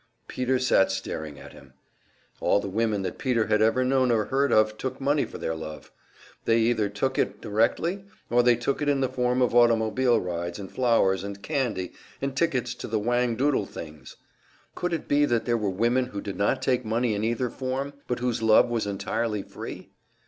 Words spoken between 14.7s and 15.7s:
Could it be that there were